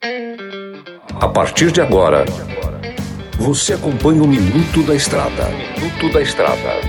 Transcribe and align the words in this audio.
A 0.00 1.26
partir 1.26 1.72
de 1.72 1.80
agora, 1.80 2.24
você 3.36 3.72
acompanha 3.72 4.22
o 4.22 4.28
Minuto 4.28 4.80
da 4.84 4.94
Estrada. 4.94 5.48
Minuto 5.76 6.12
da 6.12 6.22
Estrada. 6.22 6.80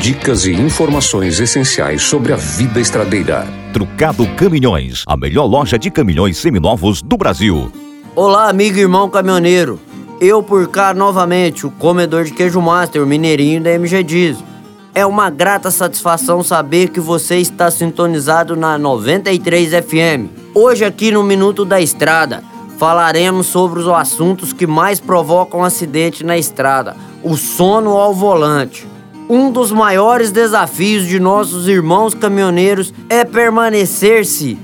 Dicas 0.00 0.46
e 0.46 0.52
informações 0.52 1.38
essenciais 1.38 2.00
sobre 2.00 2.32
a 2.32 2.36
vida 2.36 2.80
estradeira. 2.80 3.46
Trucado 3.74 4.26
Caminhões, 4.36 5.04
a 5.06 5.18
melhor 5.18 5.44
loja 5.44 5.78
de 5.78 5.90
caminhões 5.90 6.38
seminovos 6.38 7.02
do 7.02 7.18
Brasil. 7.18 7.70
Olá, 8.16 8.48
amigo 8.48 8.78
e 8.78 8.80
irmão 8.80 9.10
caminhoneiro. 9.10 9.78
Eu 10.18 10.42
por 10.42 10.66
cá 10.68 10.94
novamente, 10.94 11.66
o 11.66 11.70
comedor 11.70 12.24
de 12.24 12.32
queijo 12.32 12.62
master, 12.62 13.02
o 13.02 13.06
mineirinho 13.06 13.62
da 13.62 13.72
MG 13.72 14.02
Diesel. 14.02 14.46
É 14.94 15.04
uma 15.04 15.28
grata 15.28 15.70
satisfação 15.70 16.42
saber 16.42 16.88
que 16.88 17.00
você 17.00 17.36
está 17.36 17.70
sintonizado 17.70 18.56
na 18.56 18.78
93 18.78 19.72
FM. 19.84 20.47
Hoje 20.54 20.84
aqui 20.84 21.10
no 21.10 21.22
Minuto 21.22 21.64
da 21.64 21.78
Estrada, 21.78 22.42
falaremos 22.78 23.46
sobre 23.48 23.80
os 23.80 23.88
assuntos 23.88 24.52
que 24.52 24.66
mais 24.66 24.98
provocam 24.98 25.62
acidente 25.62 26.24
na 26.24 26.38
estrada: 26.38 26.96
o 27.22 27.36
sono 27.36 27.90
ao 27.90 28.14
volante. 28.14 28.86
Um 29.28 29.50
dos 29.50 29.70
maiores 29.70 30.30
desafios 30.30 31.06
de 31.06 31.20
nossos 31.20 31.68
irmãos 31.68 32.14
caminhoneiros 32.14 32.94
é 33.10 33.26
permanecer-se 33.26 34.58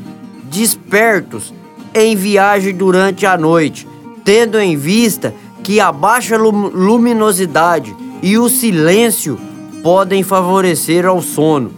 despertos 0.45 1.53
em 1.95 2.17
viagem 2.17 2.75
durante 2.75 3.27
a 3.27 3.37
noite, 3.37 3.87
tendo 4.25 4.59
em 4.59 4.77
vista 4.77 5.35
que 5.63 5.81
a 5.81 5.93
baixa 5.93 6.39
luminosidade 6.39 7.95
e 8.23 8.39
o 8.39 8.49
silêncio 8.49 9.39
podem 9.83 10.23
favorecer 10.23 11.05
ao 11.05 11.21
sono. 11.21 11.73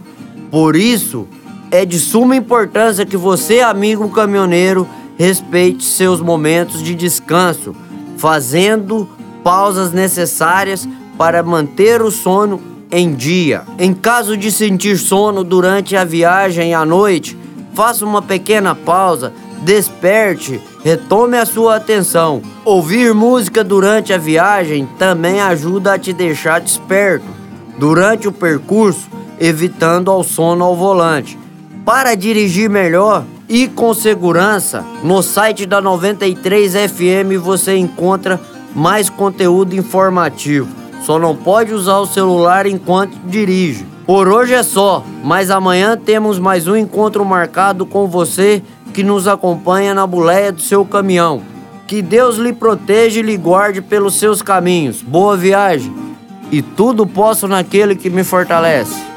Por 0.49 0.77
isso, 0.77 1.27
é 1.71 1.85
de 1.85 1.99
suma 1.99 2.35
importância 2.35 3.05
que 3.05 3.17
você, 3.17 3.61
amigo 3.61 4.09
caminhoneiro, 4.09 4.87
respeite 5.17 5.83
seus 5.83 6.21
momentos 6.21 6.81
de 6.81 6.93
descanso, 6.95 7.75
fazendo 8.17 9.09
pausas 9.43 9.91
necessárias 9.91 10.87
para 11.17 11.41
manter 11.41 12.01
o 12.01 12.11
sono 12.11 12.61
em 12.91 13.13
dia. 13.13 13.63
Em 13.77 13.93
caso 13.93 14.37
de 14.37 14.51
sentir 14.51 14.97
sono 14.97 15.43
durante 15.43 15.95
a 15.95 16.03
viagem 16.03 16.73
à 16.73 16.85
noite, 16.85 17.37
faça 17.73 18.05
uma 18.05 18.21
pequena 18.21 18.75
pausa, 18.75 19.33
desperte, 19.61 20.61
retome 20.83 21.37
a 21.37 21.45
sua 21.45 21.75
atenção. 21.75 22.41
Ouvir 22.63 23.13
música 23.13 23.63
durante 23.63 24.13
a 24.13 24.17
viagem 24.17 24.87
também 24.97 25.41
ajuda 25.41 25.93
a 25.93 25.99
te 25.99 26.13
deixar 26.13 26.61
desperto 26.61 27.25
durante 27.77 28.27
o 28.27 28.31
percurso, 28.31 29.07
evitando 29.39 30.09
ao 30.09 30.23
sono 30.23 30.63
ao 30.63 30.75
volante. 30.75 31.37
Para 31.87 32.15
dirigir 32.15 32.69
melhor, 32.69 33.23
e 33.47 33.65
com 33.65 33.93
segurança, 33.93 34.83
no 35.05 35.21
site 35.21 35.65
da 35.65 35.79
93 35.79 36.73
FM 36.73 37.41
você 37.41 37.77
encontra 37.77 38.41
mais 38.75 39.09
conteúdo 39.09 39.73
informativo. 39.73 40.67
Só 41.05 41.17
não 41.17 41.33
pode 41.33 41.73
usar 41.73 41.99
o 41.99 42.05
celular 42.05 42.67
enquanto 42.67 43.17
dirige. 43.23 43.85
Por 44.05 44.27
hoje 44.27 44.53
é 44.53 44.63
só, 44.63 45.01
mas 45.23 45.49
amanhã 45.49 45.95
temos 45.95 46.37
mais 46.37 46.67
um 46.67 46.75
encontro 46.75 47.23
marcado 47.23 47.85
com 47.85 48.05
você 48.05 48.61
que 48.93 49.01
nos 49.01 49.25
acompanha 49.25 49.93
na 49.93 50.05
boleia 50.05 50.51
do 50.51 50.61
seu 50.61 50.83
caminhão. 50.83 51.41
Que 51.87 52.01
Deus 52.01 52.35
lhe 52.35 52.51
proteja 52.51 53.21
e 53.21 53.23
lhe 53.23 53.37
guarde 53.37 53.79
pelos 53.81 54.19
seus 54.19 54.41
caminhos. 54.41 55.01
Boa 55.01 55.37
viagem! 55.37 55.95
E 56.51 56.61
tudo 56.61 57.07
posso 57.07 57.47
naquele 57.47 57.95
que 57.95 58.09
me 58.09 58.25
fortalece. 58.25 59.16